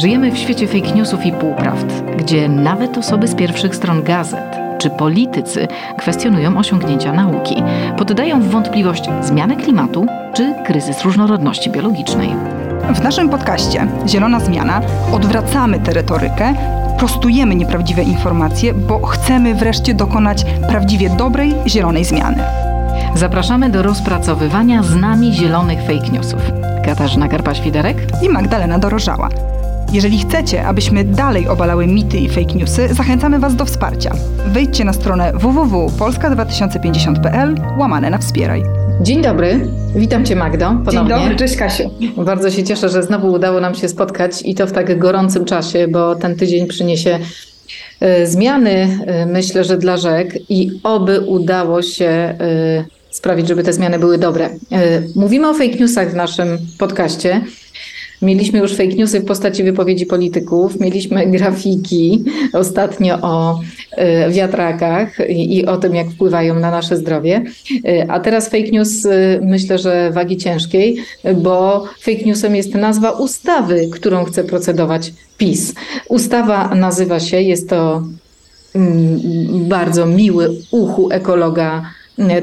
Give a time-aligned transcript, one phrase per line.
[0.00, 1.86] Żyjemy w świecie fake newsów i półprawd,
[2.18, 7.62] gdzie nawet osoby z pierwszych stron gazet czy politycy kwestionują osiągnięcia nauki,
[7.98, 12.28] poddają w wątpliwość zmianę klimatu czy kryzys różnorodności biologicznej.
[12.94, 14.80] W naszym podcaście Zielona Zmiana
[15.12, 16.54] odwracamy tę retorykę,
[16.98, 22.42] prostujemy nieprawdziwe informacje, bo chcemy wreszcie dokonać prawdziwie dobrej, zielonej zmiany.
[23.14, 26.40] Zapraszamy do rozpracowywania z nami zielonych fake newsów.
[26.84, 29.28] Katarzyna Karpa-Świderek i Magdalena Dorożała.
[29.92, 34.12] Jeżeli chcecie, abyśmy dalej obalały mity i fake newsy, zachęcamy Was do wsparcia.
[34.46, 38.62] Wejdźcie na stronę www.polska2050.pl łamane na wspieraj.
[39.00, 40.92] Dzień dobry, witam Cię Magdo ponownie.
[40.92, 41.90] Dzień dobry, cześć Kasiu.
[42.16, 45.88] Bardzo się cieszę, że znowu udało nam się spotkać i to w tak gorącym czasie,
[45.88, 47.18] bo ten tydzień przyniesie
[48.02, 53.72] y, zmiany, y, myślę, że dla rzek i oby udało się y, sprawić, żeby te
[53.72, 54.50] zmiany były dobre.
[55.16, 57.40] Mówimy o fake newsach w naszym podcaście.
[58.22, 63.60] Mieliśmy już fake newsy w postaci wypowiedzi polityków, mieliśmy grafiki ostatnio o
[63.92, 67.44] e, wiatrakach i, o tym, jak wpływają na nasze zdrowie.
[67.84, 70.96] E, a teraz fake news e, myślę, że wagi ciężkiej,
[71.36, 75.74] bo fake newsem jest nazwa ustawy, którą chce procedować PiS.
[76.08, 78.02] Ustawa nazywa się, jest to
[78.74, 79.20] mm,
[79.68, 81.82] bardzo miły uchu ekologa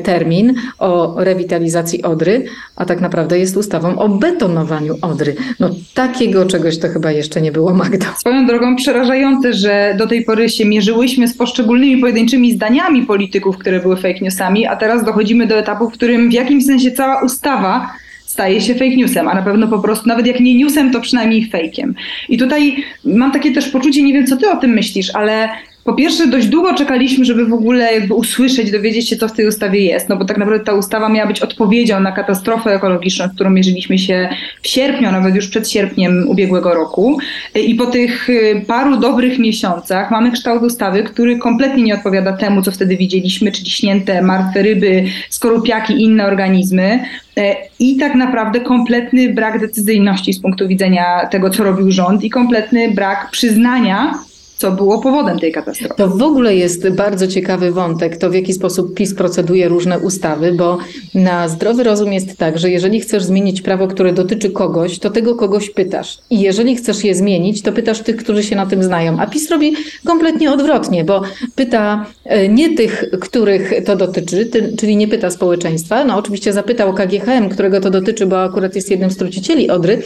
[0.03, 5.35] termin o rewitalizacji Odry, a tak naprawdę jest ustawą o betonowaniu Odry.
[5.59, 8.05] No takiego czegoś to chyba jeszcze nie było, Magda.
[8.19, 13.79] Swoją drogą przerażające, że do tej pory się mierzyłyśmy z poszczególnymi pojedynczymi zdaniami polityków, które
[13.79, 17.89] były fake newsami, a teraz dochodzimy do etapu, w którym w jakimś sensie cała ustawa
[18.25, 21.49] staje się fake newsem, a na pewno po prostu, nawet jak nie newsem, to przynajmniej
[21.51, 21.93] fake'iem.
[22.29, 25.49] I tutaj mam takie też poczucie, nie wiem co ty o tym myślisz, ale
[25.87, 29.47] po pierwsze, dość długo czekaliśmy, żeby w ogóle jakby usłyszeć, dowiedzieć się, co w tej
[29.47, 33.35] ustawie jest, no bo tak naprawdę ta ustawa miała być odpowiedzią na katastrofę ekologiczną, z
[33.35, 34.29] którą mierzyliśmy się
[34.61, 37.17] w sierpniu, nawet już przed sierpniem ubiegłego roku.
[37.55, 42.61] I po tych y, paru dobrych miesiącach mamy kształt ustawy, który kompletnie nie odpowiada temu,
[42.61, 46.99] co wtedy widzieliśmy, czyli śnięte martwe ryby, skorupiaki i inne organizmy.
[47.37, 52.29] E, I tak naprawdę kompletny brak decyzyjności z punktu widzenia tego, co robił rząd, i
[52.29, 54.13] kompletny brak przyznania
[54.57, 55.93] co było powodem tej katastrofy.
[55.97, 60.51] To w ogóle jest bardzo ciekawy wątek, to w jaki sposób PiS proceduje różne ustawy,
[60.51, 60.77] bo
[61.15, 65.35] na zdrowy rozum jest tak, że jeżeli chcesz zmienić prawo, które dotyczy kogoś, to tego
[65.35, 66.17] kogoś pytasz.
[66.29, 69.19] I jeżeli chcesz je zmienić, to pytasz tych, którzy się na tym znają.
[69.19, 69.75] A PiS robi
[70.05, 71.21] kompletnie odwrotnie, bo
[71.55, 76.03] pyta e, nie tych, których to dotyczy, czyli nie pyta społeczeństwa.
[76.05, 80.01] No oczywiście zapytał KGHM, którego to dotyczy, bo akurat jest jednym z trucicieli Odry.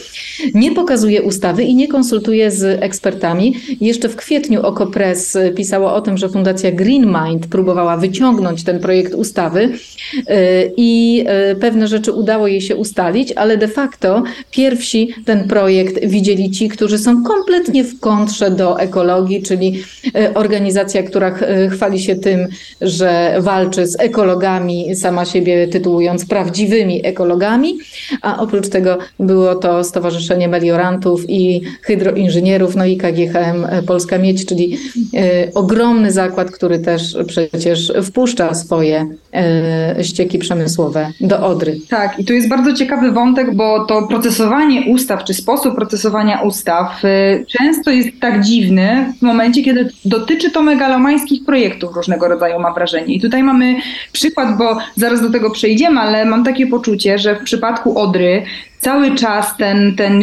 [0.54, 3.56] Nie pokazuje ustawy i nie konsultuje z ekspertami.
[3.80, 8.80] Jeszcze w kwietniu kwietniu Okopres pisało o tym, że Fundacja Green Mind próbowała wyciągnąć ten
[8.80, 15.14] projekt ustawy y, i y, pewne rzeczy udało jej się ustalić, ale de facto pierwsi
[15.24, 21.38] ten projekt widzieli ci, którzy są kompletnie w kontrze do ekologii, czyli y, organizacja, która
[21.70, 22.48] chwali się tym,
[22.80, 27.78] że walczy z ekologami, sama siebie tytułując prawdziwymi ekologami,
[28.22, 34.46] a oprócz tego było to Stowarzyszenie Meliorantów i Hydroinżynierów, no i KGHM Polska Miedź mieć,
[34.46, 34.78] czyli
[35.14, 41.80] e, ogromny zakład, który też przecież wpuszcza swoje e, ścieki przemysłowe do Odry.
[41.88, 47.04] Tak, i tu jest bardzo ciekawy wątek, bo to procesowanie ustaw, czy sposób procesowania ustaw
[47.04, 52.74] e, często jest tak dziwny w momencie, kiedy dotyczy to megalomańskich projektów różnego rodzaju, mam
[52.74, 53.14] wrażenie.
[53.14, 53.74] I tutaj mamy
[54.12, 58.42] przykład, bo zaraz do tego przejdziemy, ale mam takie poczucie, że w przypadku Odry
[58.82, 60.18] cały czas ten, ten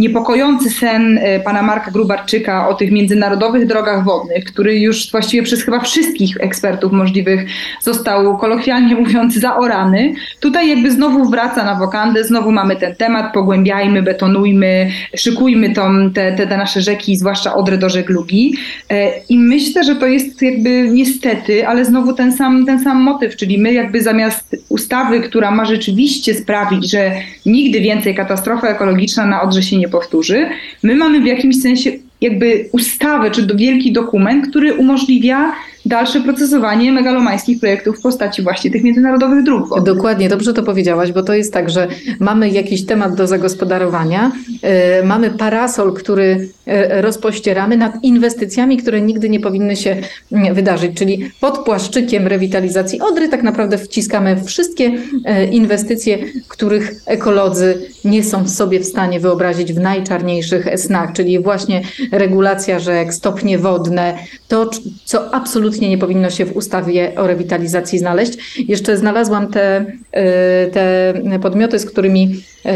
[0.00, 5.62] niepokojący sen e, pana Marka Grubarczyka o tych międzynarodowych drogach wodnych, który już właściwie przez
[5.62, 7.46] chyba wszystkich ekspertów możliwych
[7.82, 14.02] został kolokwialnie mówiąc zaorany, tutaj jakby znowu wraca na wokandę, znowu mamy ten temat, pogłębiajmy,
[14.02, 18.54] betonujmy, szykujmy tą, te, te, nasze rzeki, zwłaszcza Odrę do żeglugi
[18.90, 23.36] e, i myślę, że to jest jakby niestety, ale znowu ten sam, ten sam motyw,
[23.36, 27.12] czyli my jakby zamiast ustawy, która ma rzeczywiście sprawić, że
[27.46, 30.48] nigdy więcej więcej katastrofa ekologiczna na Odrze się nie powtórzy.
[30.82, 31.90] My mamy w jakimś sensie
[32.20, 35.52] jakby ustawę czy wielki dokument, który umożliwia
[35.86, 39.80] dalsze procesowanie megalomańskich projektów w postaci właśnie tych międzynarodowych dróg.
[39.82, 41.88] Dokładnie, dobrze to powiedziałaś, bo to jest tak, że
[42.20, 44.32] mamy jakiś temat do zagospodarowania,
[44.62, 44.70] yy,
[45.04, 49.96] mamy parasol, który yy, rozpościeramy nad inwestycjami, które nigdy nie powinny się
[50.30, 56.18] yy, wydarzyć, czyli pod płaszczykiem rewitalizacji Odry tak naprawdę wciskamy wszystkie y, inwestycje,
[56.48, 61.82] których ekolodzy nie są sobie w stanie wyobrazić w najczarniejszych snach, czyli właśnie
[62.12, 64.18] regulacja rzek, stopnie wodne,
[64.48, 64.70] to
[65.04, 68.58] co absolutnie absolutnie nie powinno się w ustawie o rewitalizacji znaleźć.
[68.68, 72.70] Jeszcze znalazłam te, y, te podmioty, z którymi y,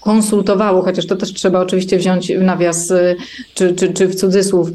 [0.00, 3.16] konsultowało, chociaż to też trzeba oczywiście wziąć w nawias y,
[3.54, 4.70] czy, czy, czy w cudzysłów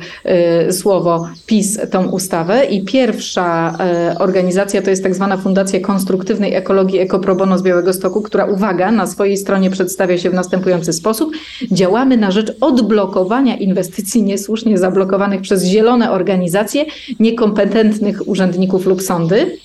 [0.69, 3.77] y, słowo PiS tą ustawę i pierwsza
[4.13, 8.91] y, organizacja to jest tak zwana Fundacja Konstruktywnej Ekologii Ekoprobono z Białego Stoku, która uwaga,
[8.91, 11.31] na swojej stronie przedstawia się w następujący sposób.
[11.71, 16.85] Działamy na rzecz odblokowania inwestycji niesłusznie zablokowanych przez zielone organizacje,
[17.19, 19.57] niekompetentnych urzędników lub sądy.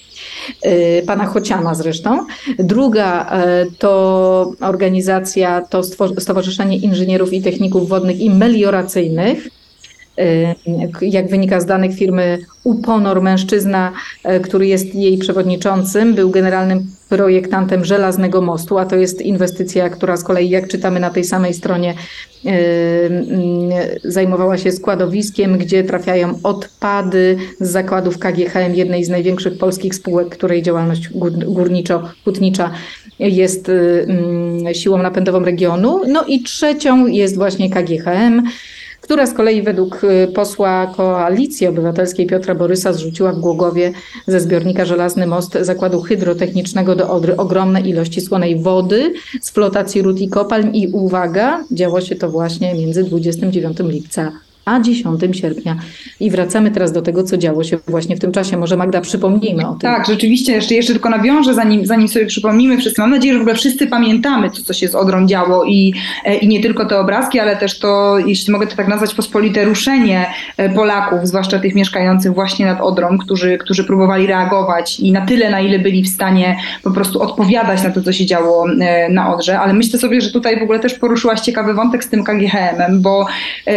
[0.66, 2.26] Y, pana Chociana zresztą.
[2.58, 3.26] Druga
[3.64, 5.82] y, to organizacja, to
[6.18, 9.48] Stowarzyszenie Inżynierów i Techników Wodnych i Melioracyjnych.
[11.00, 13.92] Jak wynika z danych firmy Uponor, mężczyzna,
[14.42, 20.24] który jest jej przewodniczącym, był generalnym projektantem Żelaznego Mostu, a to jest inwestycja, która z
[20.24, 21.94] kolei, jak czytamy na tej samej stronie,
[22.44, 22.52] yy,
[24.04, 30.62] zajmowała się składowiskiem, gdzie trafiają odpady z zakładów KGHM, jednej z największych polskich spółek, której
[30.62, 31.10] działalność
[31.46, 32.70] górniczo-hutnicza
[33.18, 33.70] jest
[34.72, 36.00] siłą napędową regionu.
[36.08, 38.42] No i trzecią jest właśnie KGHM
[39.10, 43.92] która z kolei według y, posła Koalicji Obywatelskiej Piotra Borysa zrzuciła w Głogowie
[44.26, 47.36] ze zbiornika Żelazny Most Zakładu Hydrotechnicznego do Odry.
[47.36, 52.74] Ogromne ilości słonej wody z flotacji ród i kopalń i uwaga, działo się to właśnie
[52.74, 54.32] między 29 lipca
[54.64, 55.76] a 10 sierpnia.
[56.20, 58.56] I wracamy teraz do tego, co działo się właśnie w tym czasie.
[58.56, 59.80] Może Magda, przypomnijmy o tym.
[59.80, 63.00] Tak, rzeczywiście, jeszcze, jeszcze tylko nawiążę, zanim, zanim sobie przypomnimy wszyscy.
[63.00, 66.36] Mam nadzieję, że w ogóle wszyscy pamiętamy to, co się z Odrą działo i, e,
[66.36, 70.26] i nie tylko te obrazki, ale też to, jeśli mogę to tak nazwać, pospolite ruszenie
[70.56, 75.50] e, Polaków, zwłaszcza tych mieszkających właśnie nad Odrą, którzy, którzy próbowali reagować i na tyle,
[75.50, 79.34] na ile byli w stanie po prostu odpowiadać na to, co się działo e, na
[79.34, 79.60] Odrze.
[79.60, 83.26] Ale myślę sobie, że tutaj w ogóle też poruszyłaś ciekawy wątek z tym KGHM-em, bo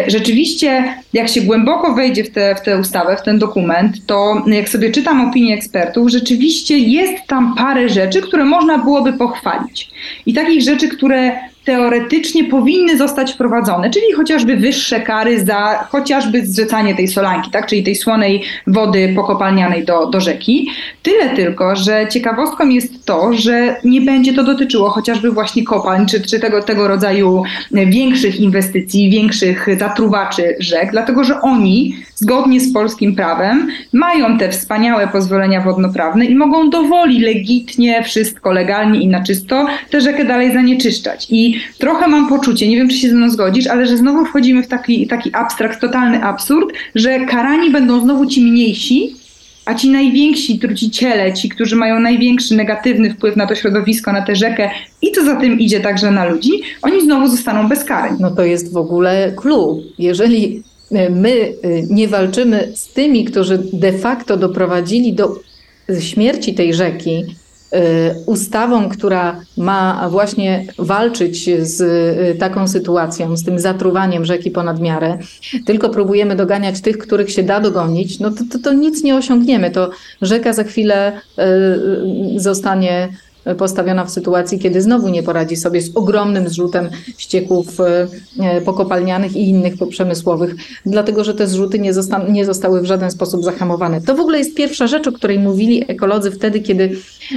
[0.08, 0.73] rzeczywiście
[1.14, 4.92] jak się głęboko wejdzie w tę w te ustawę, w ten dokument, to jak sobie
[4.92, 9.92] czytam opinie ekspertów, rzeczywiście jest tam parę rzeczy, które można byłoby pochwalić.
[10.26, 11.32] I takich rzeczy, które
[11.66, 17.84] teoretycznie powinny zostać wprowadzone, czyli chociażby wyższe kary za chociażby zrzucanie tej solanki, tak, czyli
[17.84, 20.70] tej słonej wody pokopalnianej do, do rzeki.
[21.04, 26.22] Tyle tylko, że ciekawostką jest to, że nie będzie to dotyczyło chociażby właśnie kopalń, czy,
[26.22, 33.16] czy tego, tego rodzaju większych inwestycji, większych zatruwaczy rzek, dlatego że oni zgodnie z polskim
[33.16, 39.66] prawem mają te wspaniałe pozwolenia wodnoprawne i mogą dowoli legitnie, wszystko legalnie i na czysto
[39.90, 41.28] tę rzekę dalej zanieczyszczać.
[41.30, 44.64] I trochę mam poczucie, nie wiem czy się ze mną zgodzisz, ale że znowu wchodzimy
[44.64, 49.16] w taki, taki abstrakt, totalny absurd, że karani będą znowu ci mniejsi,
[49.66, 54.36] a ci najwięksi truciciele, ci, którzy mają największy negatywny wpływ na to środowisko, na tę
[54.36, 54.70] rzekę
[55.02, 58.18] i co za tym idzie także na ludzi, oni znowu zostaną bezkarni.
[58.20, 59.82] No to jest w ogóle clue.
[60.00, 60.64] Jeżeli
[61.10, 65.40] my e, nie walczymy z tymi, którzy de facto doprowadzili do
[66.00, 67.26] śmierci tej rzeki,
[67.74, 74.80] Y, ustawą, która ma właśnie walczyć z y, taką sytuacją, z tym zatruwaniem rzeki ponad
[74.80, 75.18] miarę,
[75.66, 79.72] tylko próbujemy doganiać tych, których się da dogonić, no to, to, to nic nie osiągniemy.
[79.72, 79.90] To
[80.22, 81.12] rzeka za chwilę
[82.36, 83.10] y, zostanie
[83.58, 88.08] postawiona w sytuacji, kiedy znowu nie poradzi sobie z ogromnym zrzutem ścieków e,
[88.40, 90.56] e, pokopalnianych i innych poprzemysłowych,
[90.86, 94.02] dlatego że te zrzuty nie, zosta nie zostały w żaden sposób zahamowane.
[94.02, 96.92] To w ogóle jest pierwsza rzecz, o której mówili ekolodzy wtedy, kiedy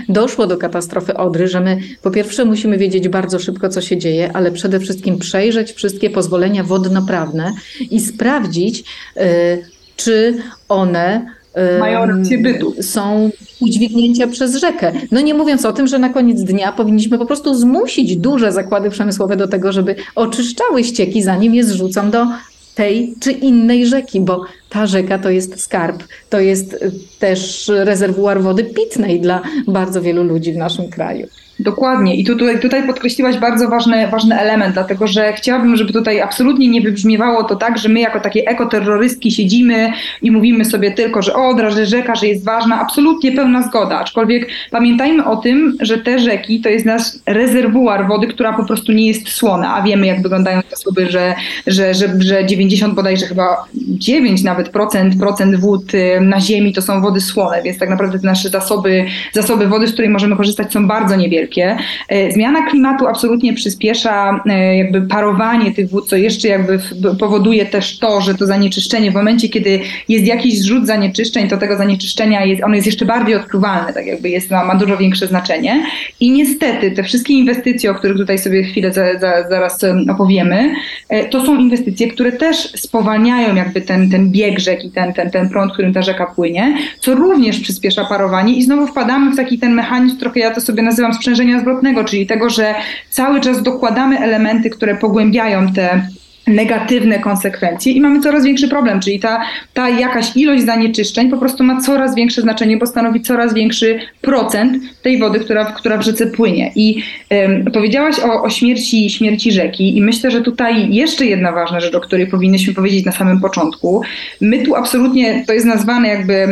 [0.09, 4.31] doszło do katastrofy Odry, że my po pierwsze musimy wiedzieć bardzo szybko, co się dzieje,
[4.35, 7.53] ale przede wszystkim przejrzeć wszystkie pozwolenia wodnoprawne
[7.91, 8.85] i sprawdzić,
[9.17, 9.59] e,
[9.97, 10.39] czy
[10.69, 11.37] one
[11.81, 12.75] mają rację bytu.
[12.83, 14.93] Są udźwignięcia przez rzekę.
[15.11, 18.91] No nie mówiąc o tym, że na koniec dnia powinniśmy po prostu zmusić duże zakłady
[18.91, 22.27] przemysłowe do tego, żeby oczyszczały ścieki, zanim je zrzucą do
[22.75, 26.85] tej czy innej rzeki, bo ta rzeka to jest skarb, to jest
[27.19, 31.27] też rezerwuar wody pitnej dla bardzo wielu ludzi w naszym kraju.
[31.59, 32.17] Dokładnie.
[32.17, 36.81] I tutaj, tutaj podkreśliłaś bardzo ważny, ważny element, dlatego że chciałabym, żeby tutaj absolutnie nie
[36.81, 41.71] wybrzmiewało to tak, że my jako takie ekoterrorystki siedzimy i mówimy sobie tylko, że Odra,
[41.71, 42.81] że rzeka, że jest ważna.
[42.81, 43.99] Absolutnie pełna zgoda.
[43.99, 48.93] Aczkolwiek pamiętajmy o tym, że te rzeki to jest nasz rezerwuar wody, która po prostu
[48.93, 51.35] nie jest słona, a wiemy jak wyglądają zasoby, że,
[51.67, 56.83] że, że, że 90 bodajże chyba 9 nawet procent, procent wód y, na ziemi to
[56.83, 60.73] są wody słone, więc tak naprawdę te nasze zasoby, zasoby wody, z której możemy korzystać
[60.73, 61.77] są bardzo niewielkie wielkie.
[62.09, 66.79] E, zmiana klimatu absolutnie przyspiesza e, jakby parowanie tych wód, co jeszcze jakby
[67.19, 71.77] powoduje też to, że to zanieczyszczenie w momencie, kiedy jest jakiś zrzut zanieczyszczeń, to tego
[71.77, 75.87] zanieczyszczenia jest, ono jest jeszcze bardziej odczuwalne, tak jakby jest, ma, ma dużo większe znaczenie.
[76.21, 80.75] I niestety te wszystkie inwestycje, o których tutaj sobie chwilę za, za, zaraz opowiemy,
[81.09, 85.49] e, to są inwestycje, które też spowalniają jakby ten, ten bieg rzeki, ten, ten, ten
[85.49, 89.75] prąd, którym ta rzeka płynie, co również przyspiesza parowanie i znowu wpadamy w taki ten
[89.75, 92.75] mechanizm, trochę ja to sobie nazywam sprzężenia zwrotnego, czyli tego, że
[93.11, 96.09] cały czas dokładamy elementy, które pogłębiają te
[96.47, 99.43] negatywne konsekwencje i mamy coraz większy problem, czyli ta,
[99.75, 104.83] ta jakaś ilość zanieczyszczeń po prostu ma coraz większe znaczenie, bo stanowi coraz większy procent
[105.03, 106.73] tej wody, która, która w rzece płynie.
[106.75, 111.81] I um, powiedziałaś o, o śmierci, śmierci rzeki i myślę, że tutaj jeszcze jedna ważna
[111.81, 114.03] rzecz, o której powinniśmy powiedzieć na samym początku.
[114.41, 116.47] My tu absolutnie, to jest nazwane jakby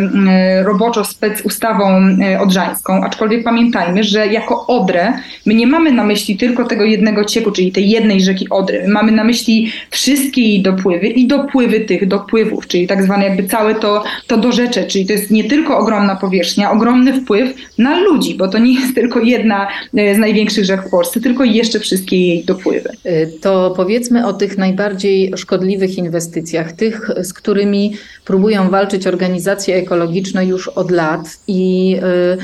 [0.65, 1.85] roboczo spec ustawą
[2.23, 5.13] e, odrzańską, aczkolwiek pamiętajmy, że jako Odrę
[5.47, 8.83] my nie mamy na myśli tylko tego jednego cieku, czyli tej jednej rzeki Odry.
[8.87, 13.45] My mamy na myśli wszystkie jej dopływy i dopływy tych dopływów, czyli tak zwane jakby
[13.45, 18.35] całe to, to dorzecze, czyli to jest nie tylko ogromna powierzchnia, ogromny wpływ na ludzi,
[18.35, 22.27] bo to nie jest tylko jedna e, z największych rzek w Polsce, tylko jeszcze wszystkie
[22.29, 22.91] jej dopływy.
[23.05, 30.47] E, to powiedzmy o tych najbardziej szkodliwych inwestycjach, tych, z którymi próbują walczyć organizacje ekologiczne
[30.47, 32.39] już od lat i yy,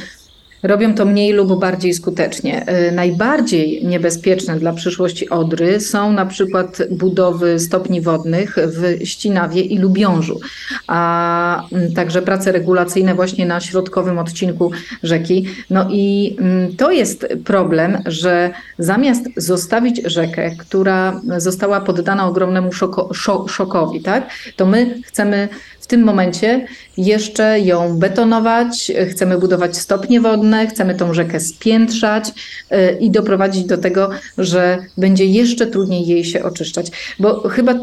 [0.62, 2.66] robią to mniej lub bardziej skutecznie.
[2.66, 9.78] E, najbardziej niebezpieczne dla przyszłości Odry są na przykład budowy stopni wodnych w Ścinawie i
[9.78, 10.40] Lubiążu,
[10.86, 14.70] a mm, także prace regulacyjne właśnie na środkowym odcinku
[15.02, 15.46] rzeki.
[15.70, 23.14] No i mm, to jest problem, że zamiast zostawić rzekę, która została poddana ogromnemu szoko,
[23.48, 25.48] szokowi, tak, to my chcemy
[25.90, 26.66] tym momencie
[26.96, 33.78] jeszcze ją betonować, chcemy budować stopnie wodne, chcemy tą rzekę spiętrzać y, i doprowadzić do
[33.78, 36.90] tego, że będzie jeszcze trudniej jej się oczyszczać.
[37.18, 37.74] Bo chyba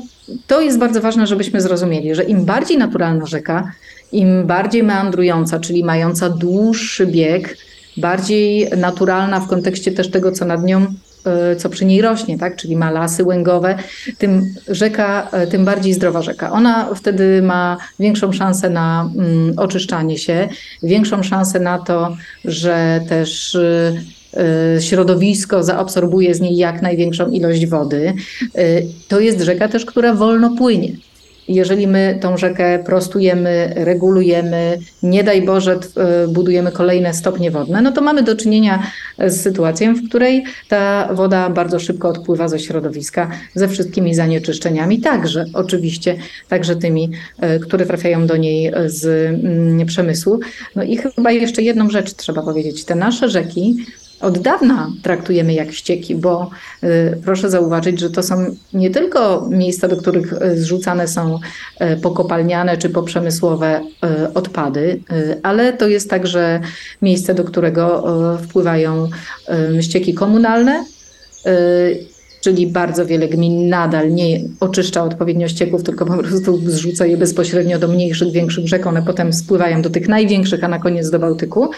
[0.47, 3.71] to jest bardzo ważne, żebyśmy zrozumieli, że im bardziej naturalna rzeka,
[4.11, 7.57] im bardziej meandrująca, czyli mająca dłuższy bieg,
[7.97, 10.93] bardziej naturalna w kontekście też tego, co nad nią
[11.57, 12.55] co przy niej rośnie, tak?
[12.55, 13.77] czyli ma lasy łęgowe,
[14.17, 16.51] tym rzeka, e, tym bardziej zdrowa rzeka.
[16.51, 20.49] Ona wtedy ma większą szansę na mm, oczyszczanie się,
[20.83, 28.13] większą szansę na to, że też e, środowisko zaabsorbuje z niej jak największą ilość wody.
[29.07, 30.91] To jest rzeka też, która wolno płynie.
[31.47, 35.79] Jeżeli my tą rzekę prostujemy, regulujemy, nie daj Boże,
[36.27, 38.83] budujemy kolejne stopnie wodne, no to mamy do czynienia
[39.19, 45.45] z sytuacją, w której ta woda bardzo szybko odpływa ze środowiska ze wszystkimi zanieczyszczeniami, także
[45.53, 46.15] oczywiście,
[46.47, 50.39] także tymi, e, które trafiają do niej z mm, przemysłu.
[50.75, 52.85] No i chyba jeszcze jedną rzecz trzeba powiedzieć.
[52.85, 53.75] Te nasze rzeki
[54.21, 56.49] od dawna traktujemy jak ścieki, bo
[56.83, 61.39] y, proszę zauważyć, że to są nie tylko miejsca, do których y, zrzucane są
[61.81, 63.81] y, pokopalniane czy poprzemysłowe
[64.33, 64.99] odpady,
[65.43, 66.59] ale to jest także
[67.01, 68.03] miejsce, do którego
[68.43, 69.09] wpływają
[69.81, 70.85] ścieki komunalne.
[72.41, 77.79] Czyli bardzo wiele gmin nadal nie oczyszcza odpowiednio ścieków, tylko po prostu zrzuca je bezpośrednio
[77.79, 78.87] do mniejszych, większych rzek.
[78.87, 81.69] One potem spływają do tych największych, a na koniec do Bałtyku.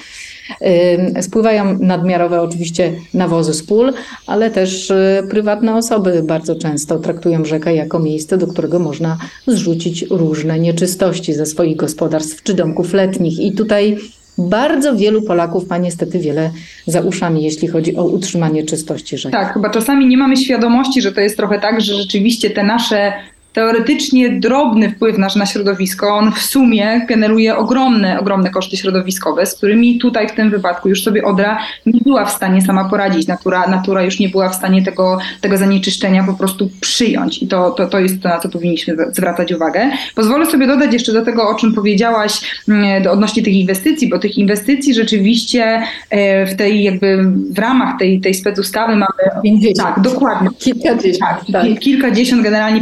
[1.22, 3.94] Spływają nadmiarowe oczywiście nawozy z pól,
[4.28, 10.06] ale też y, prywatne osoby bardzo często traktują rzekę jako miejsce, do którego można zrzucić
[10.10, 13.40] różne nieczystości ze swoich gospodarstw czy domków letnich.
[13.40, 13.98] I tutaj
[14.38, 16.52] bardzo wielu Polaków ma niestety wiele
[16.88, 19.34] za uszami, jeśli chodzi o utrzymanie czystości rzeki.
[19.34, 23.14] Tak, chyba czasami nie mamy świadomości, że to jest trochę tak, że rzeczywiście te nasze
[23.54, 29.56] teoretycznie drobny wpływ nasz na środowisko, on w sumie generuje ogromne, ogromne koszty środowiskowe, z
[29.56, 33.28] którymi tutaj w tym wypadku już sobie Odra nie była w stanie sama poradzić.
[33.28, 37.44] Natura, natura już nie była w stanie tego, tego zanieczyszczenia po prostu przyjąć.
[37.44, 39.92] I to, to, to jest to, na co powinniśmy zwracać uwagę.
[40.16, 44.38] Pozwolę sobie dodać jeszcze do tego, o czym powiedziałaś mm, odnośnie tych inwestycji, bo tych
[44.38, 49.78] inwestycji rzeczywiście e, w tej jakby w ramach tej, tej specustawy mamy 50.
[49.78, 50.50] tak, dokładnie.
[50.60, 51.20] Kilkadziesiąt.
[51.20, 51.80] Tak, tak.
[51.80, 52.82] Kilkadziesiąt, generalnie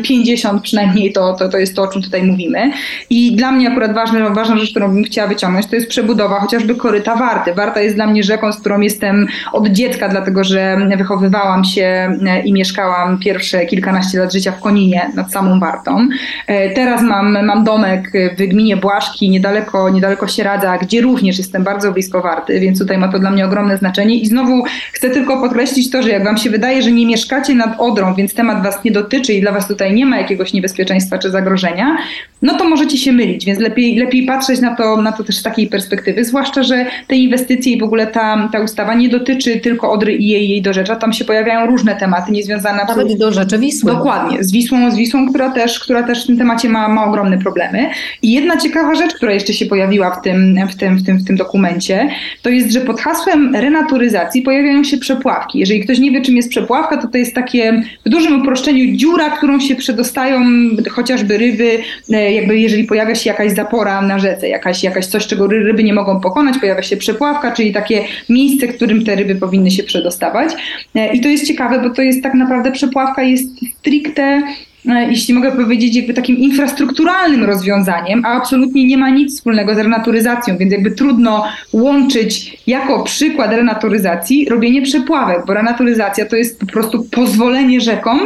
[0.62, 2.72] przynajmniej to, to, to jest to, o czym tutaj mówimy.
[3.10, 6.76] I dla mnie akurat ważna, ważna rzecz, którą bym chciała wyciągnąć, to jest przebudowa chociażby
[6.76, 7.54] koryta Warty.
[7.54, 12.42] Warta jest dla mnie rzeką, z którą jestem od dziecka, dlatego że wychowywałam się e,
[12.42, 16.08] i mieszkałam pierwsze kilkanaście lat życia w Koninie nad samą Wartą.
[16.48, 21.92] E, teraz mam, mam domek w gminie Błaszki, niedaleko, niedaleko Sieradza, gdzie również jestem bardzo
[21.92, 24.20] blisko Warty, więc tutaj ma to dla mnie ogromne znaczenie.
[24.20, 27.80] I znowu chcę tylko podkreślić to, że jak wam się wydaje, że nie mieszkacie nad
[27.80, 31.30] Odrą, więc temat was nie dotyczy i dla was tutaj nie ma jakiegoś niebezpieczeństwa czy
[31.30, 31.98] zagrożenia,
[32.42, 35.44] no to możecie się mylić, więc lepiej, lepiej patrzeć na to, na to też z
[35.44, 39.92] takiej perspektywy, zwłaszcza, że te inwestycje i w ogóle ta, ta ustawa nie dotyczy tylko
[39.92, 43.92] Odry i jej, jej dorzecza, tam się pojawiają różne tematy niezwiązane Nawet do rzeczy Wisły.
[43.92, 47.38] Dokładnie, z Wisłą, z Wisłą, która też, która też w tym temacie ma, ma ogromne
[47.38, 47.90] problemy.
[48.22, 51.26] I jedna ciekawa rzecz, która jeszcze się pojawiła w tym, w tym, w tym, w
[51.26, 52.10] tym dokumencie,
[52.42, 55.60] to jest, że pod hasłem renaturyzacji pojawiają się przepławki.
[55.60, 59.30] Jeżeli ktoś nie wie, czym jest przepławka, to to jest takie w dużym uproszczeniu dziura,
[59.30, 61.80] którą się przedostają mają chociażby ryby,
[62.14, 65.94] e, jakby jeżeli pojawia się jakaś zapora na rzece, jakaś, jakaś coś, czego ryby nie
[65.94, 70.54] mogą pokonać, pojawia się przepławka, czyli takie miejsce, którym te ryby powinny się przedostawać.
[70.96, 74.42] E, I to jest ciekawe, bo to jest tak naprawdę przepławka jest stricte
[74.88, 79.78] E, jeśli mogę powiedzieć, jakby takim infrastrukturalnym rozwiązaniem, a absolutnie nie ma nic wspólnego z
[79.78, 86.66] renaturyzacją, więc jakby trudno łączyć jako przykład renaturyzacji robienie przepławek, bo renaturyzacja to jest po
[86.66, 88.20] prostu pozwolenie rzekom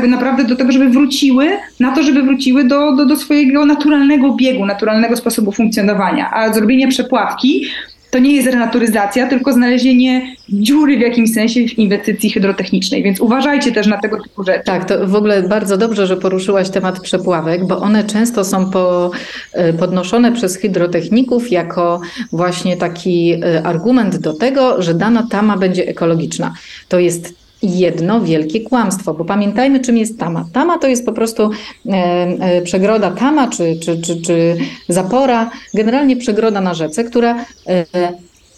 [0.00, 1.48] tak naprawdę do tego, żeby wróciły,
[1.80, 6.30] na to, żeby wróciły do, do, do swojego naturalnego biegu, naturalnego sposobu funkcjonowania.
[6.30, 7.66] A zrobienie przepławki
[8.10, 13.72] to nie jest renaturyzacja, tylko znalezienie dziury w jakimś sensie w inwestycji hydrotechnicznej, więc uważajcie
[13.72, 14.64] też na tego typu rzeczy.
[14.64, 19.10] Tak, to w ogóle bardzo dobrze, że poruszyłaś temat przepławek, bo one często są po,
[19.52, 22.00] e, podnoszone przez hydrotechników jako
[22.32, 26.52] właśnie taki e, argument do tego, że dana tama będzie ekologiczna.
[26.88, 30.46] To jest jedno wielkie kłamstwo, bo pamiętajmy, czym jest tama.
[30.52, 31.50] Tama to jest po prostu
[31.86, 34.56] e, e, przegroda tama czy, czy, czy, czy
[34.88, 37.84] zapora, generalnie przegroda na rzece, która e,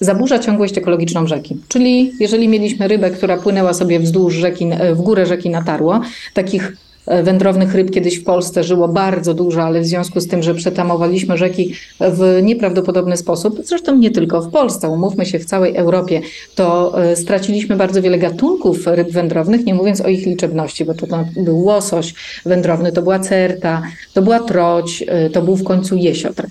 [0.00, 1.56] zaburza ciągłość ekologiczną rzeki.
[1.68, 6.00] Czyli jeżeli mieliśmy rybę, która płynęła sobie wzdłuż rzeki, w górę rzeki Natarło,
[6.34, 6.76] takich
[7.22, 11.36] wędrownych ryb kiedyś w Polsce żyło bardzo dużo, ale w związku z tym, że przetamowaliśmy
[11.36, 16.20] rzeki w nieprawdopodobny sposób, zresztą nie tylko w Polsce, umówmy się, w całej Europie,
[16.54, 21.06] to e, straciliśmy bardzo wiele gatunków ryb wędrownych, nie mówiąc o ich liczebności, bo to
[21.36, 22.14] był łosoś
[22.46, 23.82] wędrowny, to była certa,
[24.14, 26.46] to była troć, e, to był w końcu jesiotr.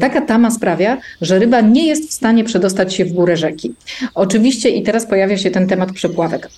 [0.00, 3.74] Taka tama sprawia, że ryba nie jest w stanie przedostać się w górę rzeki.
[4.14, 6.48] Oczywiście i teraz pojawia się ten temat przepławek.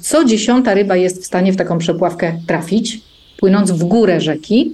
[0.00, 2.71] Co dziesiąta ryba jest w stanie w taką przepławkę trafić?
[2.72, 3.00] Trafić,
[3.36, 4.72] płynąc w górę rzeki.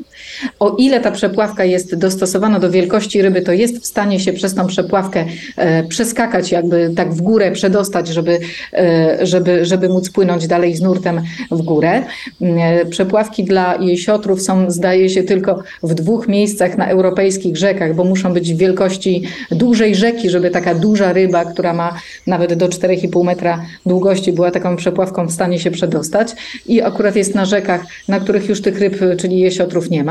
[0.60, 4.54] O ile ta przepławka jest dostosowana do wielkości ryby, to jest w stanie się przez
[4.54, 5.24] tą przepławkę
[5.56, 8.38] e, przeskakać, jakby tak w górę przedostać, żeby,
[8.72, 11.20] e, żeby, żeby móc płynąć dalej z nurtem
[11.50, 12.02] w górę.
[12.42, 18.04] E, przepławki dla jesiotrów są, zdaje się, tylko w dwóch miejscach na europejskich rzekach, bo
[18.04, 21.94] muszą być w wielkości dużej rzeki, żeby taka duża ryba, która ma
[22.26, 26.28] nawet do 4,5 metra długości, była taką przepławką w stanie się przedostać.
[26.66, 30.07] I akurat jest na rzekach, na których już tych ryb, czyli jesiotrów nie ma.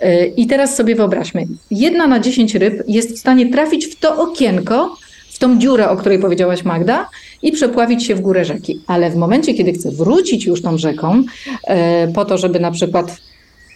[0.00, 4.22] E, I teraz sobie wyobraźmy, jedna na dziesięć ryb jest w stanie trafić w to
[4.22, 4.96] okienko,
[5.36, 7.08] w tą dziurę, o której powiedziałaś Magda,
[7.42, 8.80] i przepławić się w górę rzeki.
[8.86, 11.22] Ale w momencie, kiedy chce wrócić już tą rzeką,
[11.66, 13.16] e, po to, żeby na przykład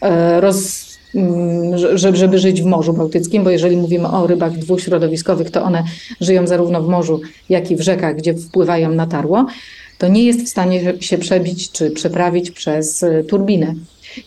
[0.03, 1.79] e, roz, mm,
[2.17, 5.85] żeby żyć w Morzu Bałtyckim, bo jeżeli mówimy o rybach dwuśrodowiskowych, to one
[6.21, 9.47] żyją zarówno w morzu, jak i w rzekach, gdzie wpływają na tarło,
[9.99, 13.75] to nie jest w stanie się przebić czy przeprawić przez turbinę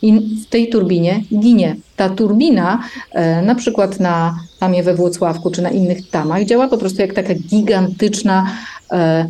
[0.02, 1.76] i w tej turbinie ginie.
[1.96, 6.78] Ta turbina, e, na przykład na tamie we Włocławku czy na innych tamach, działa po
[6.78, 8.46] prostu jak taka gigantyczna
[8.92, 9.28] e,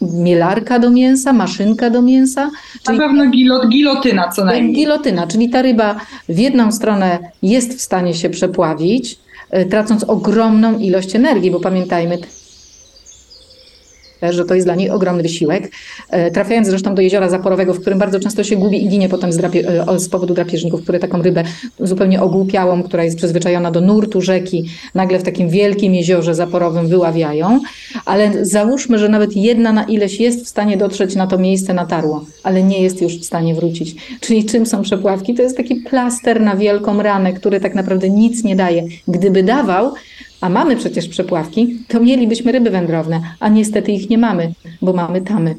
[0.00, 2.50] mielarka do mięsa, maszynka do mięsa.
[2.86, 4.74] Czyli na pewno gilot, gilotyna co najmniej.
[4.74, 5.96] Gilotyna, czyli ta ryba
[6.28, 9.18] w jedną stronę jest w stanie się przepławić,
[9.50, 12.18] e, tracąc ogromną ilość energii, bo pamiętajmy,
[14.32, 15.70] że to jest dla niej ogromny wysiłek.
[16.10, 19.32] E, trafiając zresztą do jeziora zaporowego, w którym bardzo często się gubi i ginie potem
[19.32, 21.44] z, drapie, e, z powodu drapieżników, które taką rybę
[21.80, 27.60] zupełnie ogłupiałą, która jest przyzwyczajona do nurtu rzeki, nagle w takim wielkim jeziorze zaporowym wyławiają.
[28.04, 31.86] Ale załóżmy, że nawet jedna na ileś jest w stanie dotrzeć na to miejsce na
[31.86, 33.94] tarło, ale nie jest już w stanie wrócić.
[34.20, 35.34] Czyli czym są przepławki?
[35.34, 38.84] To jest taki plaster na wielką ranę, który tak naprawdę nic nie daje.
[39.08, 39.92] Gdyby dawał,
[40.40, 45.20] a mamy przecież przepławki, to mielibyśmy ryby wędrowne, a niestety ich nie mamy, bo mamy
[45.20, 45.54] tamy.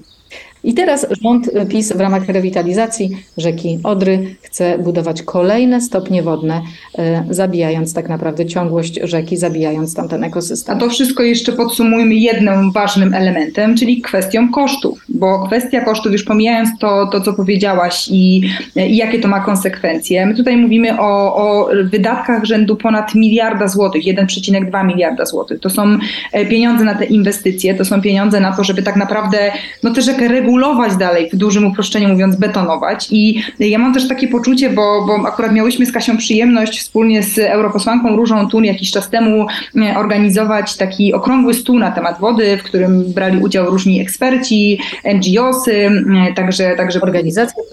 [0.66, 6.62] I teraz rząd PiS w ramach rewitalizacji rzeki Odry chce budować kolejne stopnie wodne,
[6.98, 10.78] e, zabijając tak naprawdę ciągłość rzeki, zabijając tamten ekosystem.
[10.78, 16.24] A to wszystko jeszcze podsumujmy jednym ważnym elementem, czyli kwestią kosztów, bo kwestia kosztów, już
[16.24, 18.42] pomijając to, to co powiedziałaś i,
[18.76, 24.04] i jakie to ma konsekwencje, my tutaj mówimy o, o wydatkach rzędu ponad miliarda złotych,
[24.04, 25.60] 1,2 miliarda złotych.
[25.60, 25.98] To są
[26.32, 29.52] e, pieniądze na te inwestycje, to są pieniądze na to, żeby tak naprawdę
[29.84, 33.08] no, tę rzekę regulować, regulować dalej, w dużym uproszczeniu mówiąc, betonować.
[33.12, 37.40] I ja mam też takie poczucie, bo, bo akurat miałyśmy z Kasią przyjemność wspólnie z
[37.40, 42.64] europosłanką Różą Tun jakiś czas temu e, organizować taki okrągły stół na temat wody, w
[42.64, 44.80] którym brali udział różni eksperci,
[45.16, 45.90] NGOsy,
[46.30, 47.64] e, także, także organizacje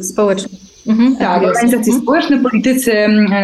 [0.00, 0.58] społeczne.
[0.88, 2.02] Mhm, tak, organizacje mhm.
[2.02, 2.92] społeczne, politycy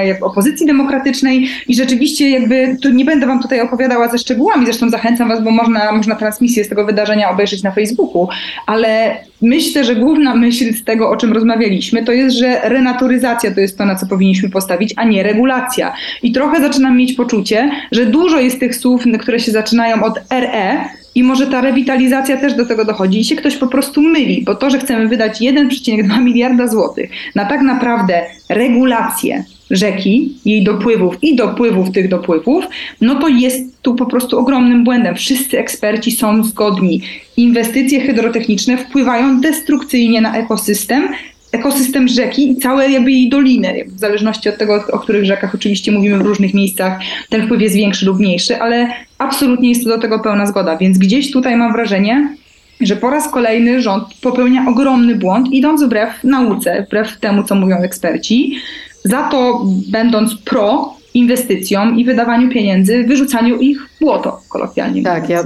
[0.04, 4.90] jak opozycji demokratycznej i rzeczywiście jakby, tu nie będę wam tutaj opowiadała ze szczegółami, zresztą
[4.90, 8.28] zachęcam was, bo można, można transmisję z tego wydarzenia obejrzeć na Facebooku,
[8.66, 13.60] ale myślę, że główna myśl z tego, o czym rozmawialiśmy, to jest, że renaturyzacja to
[13.60, 15.92] jest to, na co powinniśmy postawić, a nie regulacja.
[16.22, 20.84] I trochę zaczynam mieć poczucie, że dużo jest tych słów, które się zaczynają od RE,
[21.14, 24.54] I może ta rewitalizacja też do tego dochodzi i się ktoś po prostu myli, bo
[24.54, 31.36] to, że chcemy wydać 1,2 miliarda złotych na tak naprawdę regulację rzeki, jej dopływów i
[31.36, 32.64] dopływów tych dopływów,
[33.00, 35.14] no to jest tu po prostu ogromnym błędem.
[35.14, 37.02] Wszyscy eksperci są zgodni.
[37.36, 41.08] Inwestycje hydrotechniczne wpływają destrukcyjnie na ekosystem,
[41.54, 43.84] ekosystem rzeki i całe jakby jej doliny.
[43.86, 47.74] W zależności od tego, o których rzekach oczywiście mówimy w różnych miejscach, ten wpływ jest
[47.74, 48.88] większy lub mniejszy, ale
[49.18, 50.76] absolutnie jest to do tego pełna zgoda.
[50.76, 52.36] Więc gdzieś tutaj mam wrażenie,
[52.80, 57.76] że po raz kolejny rząd popełnia ogromny błąd, idąc wbrew nauce, wbrew temu, co mówią
[57.76, 58.56] eksperci,
[59.04, 65.02] za to będąc pro inwestycjom i wydawaniu pieniędzy, wyrzucaniu ich w błoto, kolokwialnie.
[65.02, 65.44] Tak, ja y,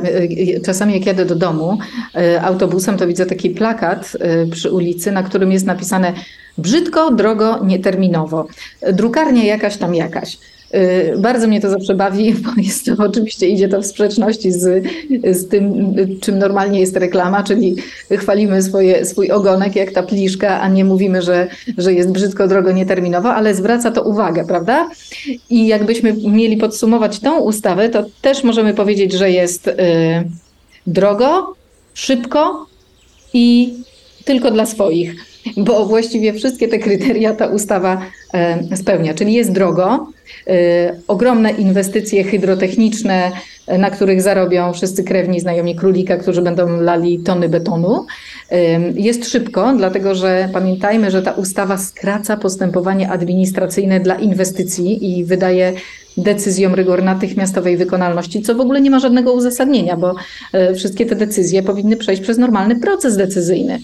[0.57, 1.79] y, czasami jak jadę do domu
[2.17, 4.17] y, autobusem, to widzę taki plakat
[4.51, 6.13] przy ulicy, na którym jest napisane
[6.59, 8.47] brzydko, drogo, nieterminowo.
[8.93, 10.39] Drukarnia jakaś tam jakaś.
[10.75, 14.85] Y, bardzo mnie to zawsze bawi, bo jest to, oczywiście idzie to w sprzeczności z,
[15.25, 17.77] z tym, czym normalnie jest reklama, czyli
[18.11, 22.73] chwalimy swoje, swój ogonek jak ta pliszka, a nie mówimy, że, że jest brzydko, drogo,
[22.73, 24.91] nieterminowo, ale zwraca to uwagę, prawda?
[25.51, 29.75] I jakbyśmy mieli podsumować tą ustawę, to też możemy powiedzieć, że jest y,
[30.87, 31.55] drogo,
[31.95, 32.67] szybko
[33.33, 33.75] i
[34.25, 38.03] tylko dla swoich, bo właściwie wszystkie te kryteria ta ustawa
[38.73, 40.07] y, spełnia, czyli jest drogo,
[40.49, 43.33] Y, ogromne inwestycje hydrotechniczne,
[43.73, 48.07] y, na których zarobią wszyscy krewni znajomi królika, którzy będą lali tony betonu.
[48.95, 55.73] Jest szybko, dlatego że pamiętajmy, że ta ustawa skraca postępowanie administracyjne dla inwestycji i wydaje
[56.17, 60.15] decyzjom rygor natychmiastowej wykonalności, co w ogóle nie ma żadnego uzasadnienia, bo
[60.75, 63.79] wszystkie te decyzje powinny przejść przez normalny proces decyzyjny.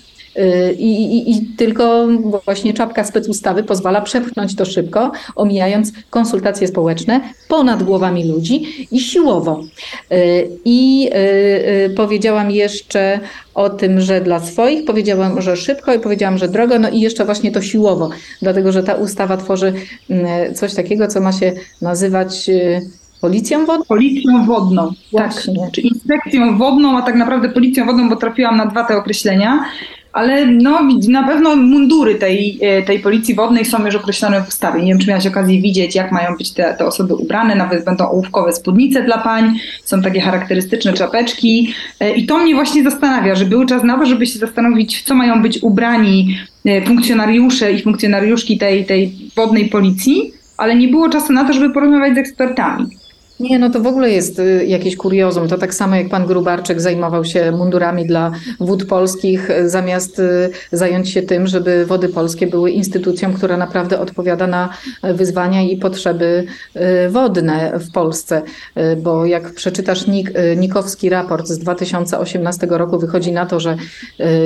[0.78, 2.06] I, i, I, tylko
[2.44, 9.64] właśnie czapka specustawy pozwala przepchnąć to szybko, omijając konsultacje społeczne ponad głowami ludzi i siłowo.
[10.12, 13.20] Y, I y, y, powiedziałam jeszcze
[13.54, 17.24] o tym, że dla swoich, powiedziałam, że szybko i powiedziałam, że drogo, no i jeszcze
[17.24, 18.10] właśnie to siłowo,
[18.42, 19.72] dlatego że ta ustawa tworzy
[20.10, 22.50] mm, coś takiego, co ma się nazywać
[23.20, 23.84] Policją wodną?
[23.84, 25.60] Policją wodną, Właśnie.
[25.60, 25.70] tak.
[25.72, 29.64] Czy inspekcją wodną, a tak naprawdę policją wodną, bo trafiłam na dwa te określenia
[30.14, 34.82] ale no, na pewno mundury tej, e, tej policji wodnej są już określone w ustawie.
[34.82, 38.08] Nie wiem, czy miałaś okazję widzieć, jak mają być te, te osoby ubrane, nawet będą
[38.08, 43.44] ołówkowe spódnice dla pań, są takie charakterystyczne czapeczki e, i to mnie właśnie zastanawia, że
[43.44, 47.82] był czas na to, żeby się zastanowić, w co mają być ubrani e, funkcjonariusze i
[47.82, 52.86] funkcjonariuszki tej, tej wodnej policji, ale nie było czasu na to, żeby porozmawiać z ekspertami.
[53.40, 55.48] Nie, no to w ogóle jest y, jakieś kuriozum.
[55.48, 60.50] To tak samo jak pan Grubarczyk zajmował się mundurami dla wód polskich, y, zamiast y,
[60.72, 64.68] zająć się tym, żeby wody polskie były instytucją, która naprawdę odpowiada na
[65.02, 66.44] wyzwania i potrzeby
[67.10, 68.42] wodne w Polsce.
[69.02, 73.76] Bo jak przeczytasz Nik, Nikowski raport z 2018 roku, wychodzi na to, że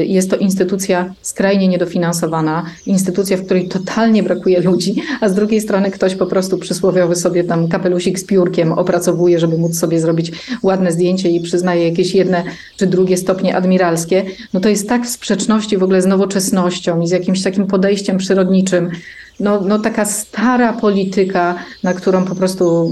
[0.01, 5.91] jest to instytucja skrajnie niedofinansowana, instytucja, w której totalnie brakuje ludzi, a z drugiej strony
[5.91, 10.93] ktoś po prostu przysłowiowy sobie tam kapelusik z piórkiem opracowuje, żeby móc sobie zrobić ładne
[10.93, 12.45] zdjęcie i przyznaje jakieś jedne
[12.77, 17.07] czy drugie stopnie admiralskie, no to jest tak w sprzeczności w ogóle z nowoczesnością i
[17.07, 18.91] z jakimś takim podejściem przyrodniczym,
[19.41, 22.91] no, no taka stara polityka, na którą po prostu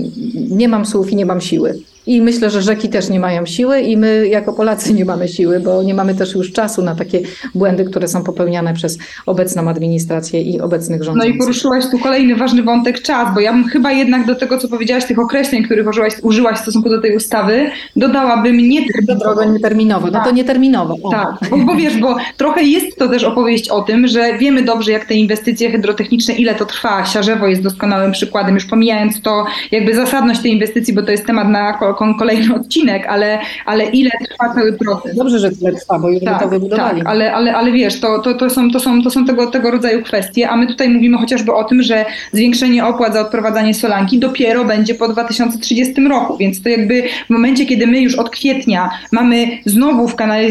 [0.50, 1.78] nie mam słów i nie mam siły.
[2.06, 5.60] I myślę, że rzeki też nie mają siły i my jako Polacy nie mamy siły,
[5.60, 7.20] bo nie mamy też już czasu na takie
[7.54, 11.30] błędy, które są popełniane przez obecną administrację i obecnych rządzących.
[11.30, 14.58] No i poruszyłaś tu kolejny ważny wątek czas, bo ja bym chyba jednak do tego,
[14.58, 19.44] co powiedziałaś, tych określeń, których użyłaś, użyłaś w stosunku do tej ustawy, dodałabym nieterminowo.
[19.44, 20.24] Nieterminowo, no tak.
[20.24, 20.96] to nieterminowo.
[21.02, 21.10] O.
[21.10, 24.92] Tak, bo, bo wiesz, bo trochę jest to też opowieść o tym, że wiemy dobrze,
[24.92, 27.04] jak te inwestycje hydrotechniczne, ile to trwa.
[27.04, 31.48] Siarzewo jest doskonałym przykładem, już pomijając to jakby zasadność tej inwestycji, bo to jest temat
[31.48, 31.72] na
[32.18, 35.16] kolejny odcinek, ale, ale ile trwa cały proces.
[35.16, 36.98] Dobrze, że tyle trwa, bo już tak, to wybudowali.
[36.98, 39.70] Tak, ale, ale, ale wiesz, to, to, to, są, to, są, to są tego, tego
[39.70, 44.18] rodzaju kwestie, a my tutaj mówimy chociażby o tym, że zwiększenie opłat za odprowadzanie solanki
[44.18, 48.90] dopiero będzie po 2030 roku, więc to jakby w momencie, kiedy my już od kwietnia
[49.12, 50.48] mamy znowu w kanale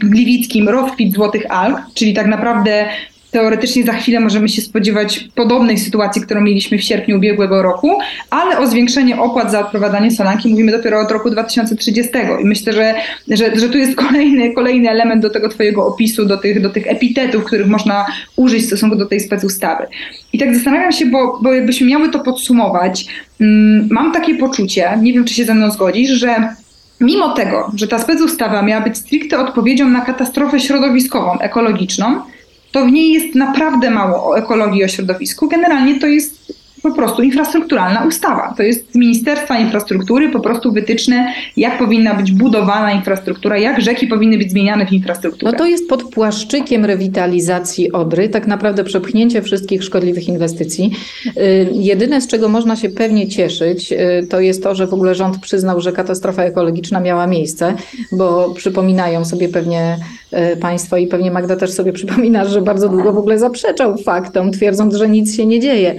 [0.00, 2.86] Gliwickim rozkwit Złotych Alg, czyli tak naprawdę
[3.30, 7.98] Teoretycznie za chwilę możemy się spodziewać podobnej sytuacji, którą mieliśmy w sierpniu ubiegłego roku,
[8.30, 12.12] ale o zwiększenie opłat za odprowadzanie solanki mówimy dopiero od roku 2030.
[12.42, 12.94] I myślę, że,
[13.28, 16.86] że, że tu jest kolejny, kolejny element do tego Twojego opisu, do tych, do tych
[16.86, 19.86] epitetów, których można użyć w stosunku do tej specustawy.
[20.32, 23.06] I tak zastanawiam się, bo, bo jakbyśmy miały to podsumować,
[23.40, 26.48] mm, mam takie poczucie, nie wiem, czy się ze mną zgodzisz, że
[27.00, 32.20] mimo tego, że ta specustawa miała być stricte odpowiedzią na katastrofę środowiskową, ekologiczną,
[32.72, 35.48] to w niej jest naprawdę mało o ekologii o środowisku.
[35.48, 36.45] Generalnie to jest
[36.82, 38.54] po prostu infrastrukturalna ustawa.
[38.56, 44.38] To jest Ministerstwa Infrastruktury po prostu wytyczne, jak powinna być budowana infrastruktura, jak rzeki powinny
[44.38, 45.52] być zmieniane w infrastrukturę.
[45.52, 50.90] No to jest pod płaszczykiem rewitalizacji Odry, tak naprawdę przepchnięcie wszystkich szkodliwych inwestycji.
[51.26, 55.14] Y, jedyne, z czego można się pewnie cieszyć, y, to jest to, że w ogóle
[55.14, 57.74] rząd przyznał, że katastrofa ekologiczna miała miejsce,
[58.12, 59.98] bo przypominają sobie pewnie
[60.52, 64.52] y, Państwo i pewnie Magda też sobie przypomina, że bardzo długo w ogóle zaprzeczał faktom,
[64.52, 65.94] twierdząc, że nic się nie dzieje.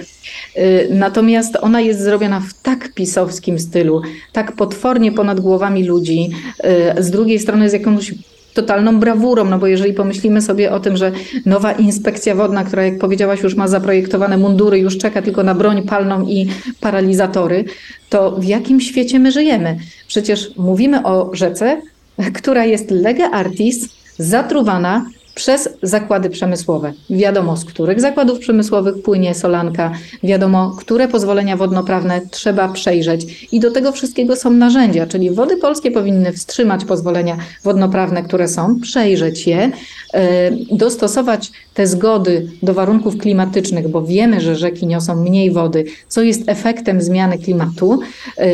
[0.89, 4.01] Natomiast ona jest zrobiona w tak pisowskim stylu,
[4.33, 6.29] tak potwornie ponad głowami ludzi,
[6.99, 8.13] z drugiej strony z jakąś
[8.53, 11.11] totalną brawurą, no bo jeżeli pomyślimy sobie o tym, że
[11.45, 15.83] nowa inspekcja wodna, która jak powiedziałaś już ma zaprojektowane mundury, już czeka tylko na broń
[15.83, 16.47] palną i
[16.79, 17.65] paralizatory,
[18.09, 19.77] to w jakim świecie my żyjemy?
[20.07, 21.81] Przecież mówimy o rzece,
[22.33, 25.05] która jest lega artis, zatruwana,
[25.37, 26.93] przez zakłady przemysłowe.
[27.09, 29.91] Wiadomo, z których zakładów przemysłowych płynie solanka,
[30.23, 33.47] wiadomo, które pozwolenia wodnoprawne trzeba przejrzeć.
[33.51, 38.79] I do tego wszystkiego są narzędzia, czyli wody polskie powinny wstrzymać pozwolenia wodnoprawne, które są,
[38.79, 39.71] przejrzeć je,
[40.13, 46.21] e, dostosować te zgody do warunków klimatycznych, bo wiemy, że rzeki niosą mniej wody, co
[46.21, 47.99] jest efektem zmiany klimatu
[48.37, 48.47] e,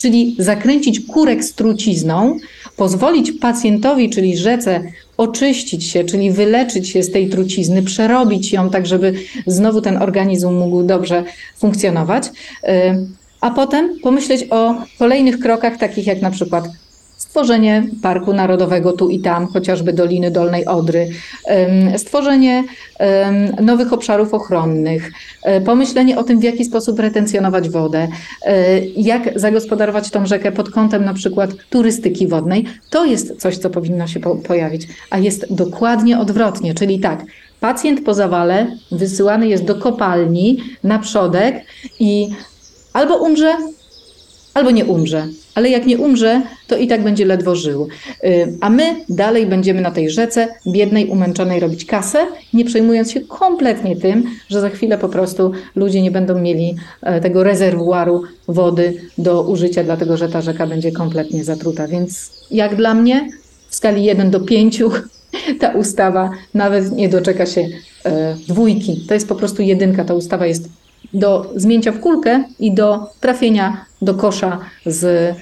[0.00, 2.36] czyli zakręcić kurek z trucizną,
[2.76, 4.82] pozwolić pacjentowi, czyli rzece,
[5.20, 9.14] oczyścić się, czyli wyleczyć się z tej trucizny, przerobić ją tak, żeby
[9.46, 11.24] znowu ten organizm mógł dobrze
[11.56, 12.30] funkcjonować, y,
[13.40, 16.64] a potem pomyśleć o kolejnych krokach, takich jak na przykład
[17.30, 21.08] stworzenie parku narodowego tu i tam, chociażby Doliny Dolnej Odry,
[21.96, 22.64] stworzenie
[23.62, 25.12] nowych obszarów ochronnych,
[25.42, 28.08] e, pomyślenie o tym, w jaki sposób retencjonować wodę,
[28.42, 33.70] e, jak zagospodarować tą rzekę pod kątem na przykład turystyki wodnej, to jest coś, co
[33.70, 37.24] powinno się pojawić, a jest dokładnie odwrotnie, czyli tak,
[37.60, 41.64] pacjent po zawale wysyłany jest do kopalni na przodek
[42.00, 42.28] i
[42.92, 43.56] albo umrze,
[44.54, 45.28] albo nie umrze.
[45.54, 47.88] Ale jak nie umrze, to i tak będzie ledwo żył.
[48.24, 53.20] Y, a my dalej będziemy na tej rzece biednej, umęczonej robić kasę, nie przejmując się
[53.20, 58.94] kompletnie tym, że za chwilę po prostu ludzie nie będą mieli e, tego rezerwuaru wody
[59.18, 61.88] do użycia, dlatego że ta rzeka będzie kompletnie zatruta.
[61.88, 63.28] Więc jak dla mnie
[63.68, 64.82] w skali 1 do 5
[65.60, 67.68] ta ustawa nawet nie doczeka się
[68.04, 69.04] e, dwójki.
[69.08, 70.04] To jest po prostu jedynka.
[70.04, 70.68] Ta ustawa jest
[71.14, 75.36] do zmięcia w kulkę i do trafienia do kosza z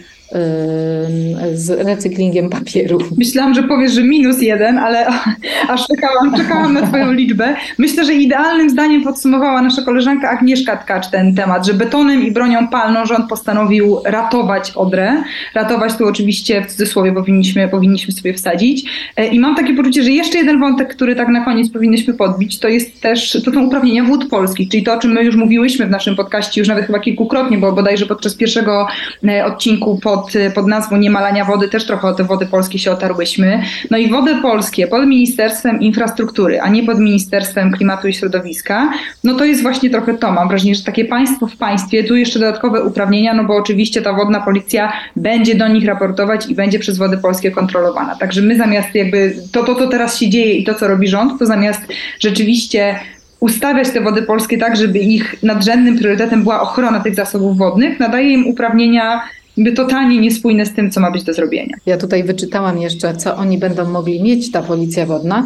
[1.55, 2.99] z recyklingiem papieru.
[3.17, 5.07] Myślałam, że powiesz, że minus jeden, ale
[5.69, 7.57] aż czekałam, czekałam na Twoją liczbę.
[7.79, 12.69] Myślę, że idealnym zdaniem podsumowała nasza koleżanka Agnieszka Tkacz ten temat, że betonem i bronią
[12.69, 15.23] palną rząd postanowił ratować Odrę.
[15.55, 18.91] Ratować tu oczywiście w cudzysłowie powinniśmy, powinniśmy sobie wsadzić.
[19.17, 22.59] E, I mam takie poczucie, że jeszcze jeden wątek, który tak na koniec powinniśmy podbić,
[22.59, 25.87] to jest też, to są uprawnienia wód polskich, czyli to, o czym my już mówiłyśmy
[25.87, 28.87] w naszym podcaście już nawet chyba kilkukrotnie, bo bodajże podczas pierwszego
[29.29, 32.93] e, odcinku po pod, pod nazwą Niemalania Wody też trochę o te wody polskie się
[32.93, 33.63] otarłyśmy.
[33.91, 38.93] No i wody polskie pod Ministerstwem Infrastruktury, a nie pod Ministerstwem Klimatu i Środowiska,
[39.25, 40.33] no to jest właśnie trochę to.
[40.33, 44.13] Mam wrażenie, że takie państwo w państwie, tu jeszcze dodatkowe uprawnienia, no bo oczywiście ta
[44.13, 48.17] wodna policja będzie do nich raportować i będzie przez wody polskie kontrolowana.
[48.17, 51.39] Także my zamiast jakby to, to, co teraz się dzieje i to, co robi rząd,
[51.39, 51.81] to zamiast
[52.21, 52.99] rzeczywiście
[53.41, 58.33] ustawiać te wody polskie tak, żeby ich nadrzędnym priorytetem była ochrona tych zasobów wodnych, nadaje
[58.33, 59.21] im uprawnienia
[59.59, 61.77] jakby totalnie niespójne z tym, co ma być do zrobienia.
[61.87, 65.45] Ja tutaj wyczytałam jeszcze, co oni będą mogli mieć, ta policja wodna.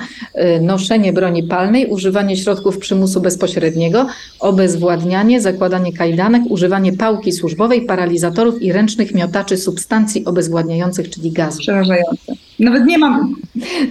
[0.56, 4.06] Y, noszenie broni palnej, używanie środków przymusu bezpośredniego,
[4.40, 11.58] obezwładnianie, zakładanie kajdanek, używanie pałki służbowej, paralizatorów i ręcznych miotaczy substancji obezwładniających, czyli gazu.
[11.58, 12.32] Przerażające.
[12.62, 13.34] Nawet nie mam.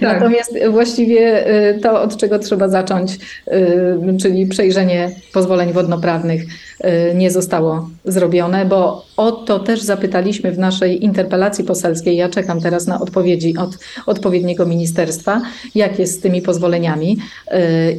[0.00, 7.30] Natomiast właściwie y, to, od czego trzeba zacząć, y, czyli przejrzenie pozwoleń wodnoprawnych, y, nie
[7.30, 12.16] zostało zrobione, bo o to też zapytaliśmy w naszej interpelacji poselskiej.
[12.16, 15.42] Ja czekam teraz na odpowiedzi od odpowiedniego ministerstwa,
[15.74, 17.18] jak jest z tymi pozwoleniami.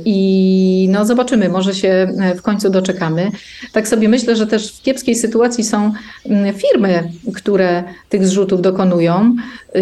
[0.06, 2.08] I no zobaczymy, może się
[2.38, 3.32] w końcu doczekamy.
[3.72, 5.94] Tak sobie myślę, że też w kiepskiej sytuacji są
[6.26, 9.36] mm, firmy, które tych zrzutów dokonują.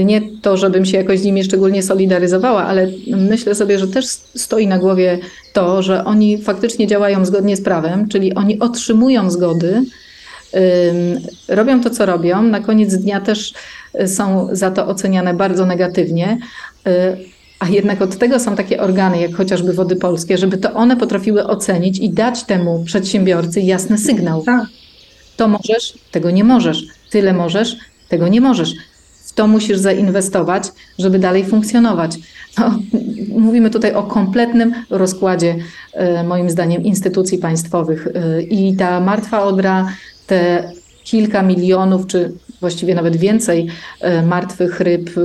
[0.05, 4.67] Nie to, żebym się jakoś z nimi szczególnie solidaryzowała, ale myślę sobie, że też stoi
[4.67, 5.19] na głowie
[5.53, 9.83] to, że oni faktycznie działają zgodnie z prawem, czyli oni otrzymują zgody,
[11.47, 12.41] robią to, co robią.
[12.41, 13.53] Na koniec dnia też
[14.01, 16.37] y, są za to oceniane bardzo negatywnie.
[16.87, 16.91] Y,
[17.59, 21.47] a jednak od tego są takie organy, jak chociażby Wody Polskie, żeby to one potrafiły
[21.47, 24.43] ocenić i dać temu przedsiębiorcy jasny sygnał.
[24.43, 24.65] Tak.
[25.37, 26.83] To możesz, tego nie możesz.
[27.09, 27.75] Tyle możesz,
[28.09, 28.73] tego nie możesz
[29.41, 30.63] to musisz zainwestować,
[30.99, 32.17] żeby dalej funkcjonować.
[32.57, 32.79] No,
[33.29, 35.55] mówimy tutaj o kompletnym rozkładzie,
[36.27, 38.07] moim zdaniem, instytucji państwowych.
[38.49, 39.87] I ta martwa odra,
[40.27, 40.71] te
[41.03, 43.67] kilka milionów, czy właściwie nawet więcej
[44.01, 45.21] e, martwych ryb e,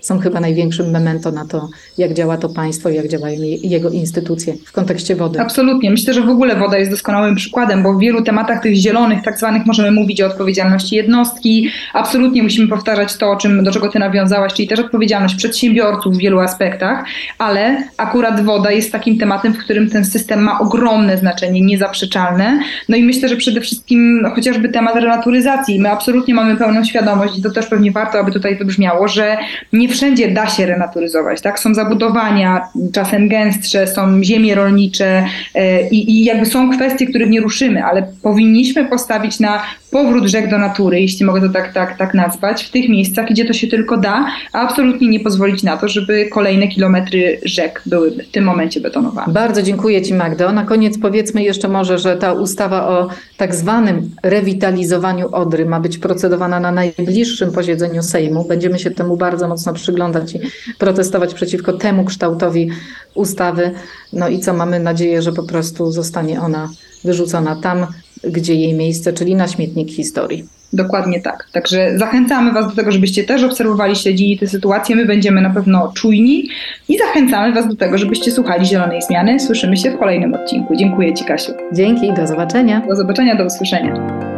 [0.00, 4.54] są chyba największym memento na to, jak działa to państwo i jak działają jego instytucje
[4.66, 5.40] w kontekście wody.
[5.40, 5.90] Absolutnie.
[5.90, 9.38] Myślę, że w ogóle woda jest doskonałym przykładem, bo w wielu tematach tych zielonych, tak
[9.38, 11.70] zwanych, możemy mówić o odpowiedzialności jednostki.
[11.94, 16.40] Absolutnie musimy powtarzać to, czym, do czego ty nawiązałaś, czyli też odpowiedzialność przedsiębiorców w wielu
[16.40, 17.04] aspektach,
[17.38, 22.60] ale akurat woda jest takim tematem, w którym ten system ma ogromne znaczenie, niezaprzeczalne.
[22.88, 25.80] No i myślę, że przede wszystkim chociażby temat renaturyzacji.
[25.80, 29.38] My absolutnie mamy pełną świadomość, i to też pewnie warto, aby tutaj wybrzmiało, że
[29.72, 31.40] nie wszędzie da się renaturyzować.
[31.40, 31.58] Tak?
[31.58, 32.60] Są zabudowania,
[32.92, 38.06] czasem gęstsze, są ziemie rolnicze e, i, i jakby są kwestie, których nie ruszymy, ale
[38.22, 42.70] powinniśmy postawić na powrót rzek do natury, jeśli mogę to tak, tak, tak nazwać, w
[42.70, 46.68] tych miejscach, gdzie to się tylko da, a absolutnie nie pozwolić na to, żeby kolejne
[46.68, 49.32] kilometry rzek były w tym momencie betonowane.
[49.32, 50.52] Bardzo dziękuję Ci Magdo.
[50.52, 55.98] Na koniec powiedzmy jeszcze może, że ta ustawa o tak zwanym rewitalizowaniu Odry ma być
[55.98, 58.44] procedowana na najbliższym posiedzeniu Sejmu.
[58.44, 60.38] Będziemy się temu bardzo mocno przyglądać i
[60.78, 62.70] protestować przeciwko temu kształtowi
[63.14, 63.70] ustawy.
[64.12, 66.68] No i co mamy nadzieję, że po prostu zostanie ona
[67.04, 67.86] wyrzucona tam,
[68.24, 70.48] gdzie jej miejsce, czyli na śmietnik historii.
[70.72, 71.48] Dokładnie tak.
[71.52, 74.96] Także zachęcamy Was do tego, żebyście też obserwowali, śledzili tę sytuację.
[74.96, 76.48] My będziemy na pewno czujni
[76.88, 79.40] i zachęcamy Was do tego, żebyście słuchali Zielonej Zmiany.
[79.40, 80.76] Słyszymy się w kolejnym odcinku.
[80.76, 81.52] Dziękuję Ci, Kasiu.
[81.72, 82.82] Dzięki, do zobaczenia.
[82.88, 84.29] Do zobaczenia, do usłyszenia.